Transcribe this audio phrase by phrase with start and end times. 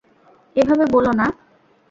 [0.55, 1.25] এভাবে বলো না।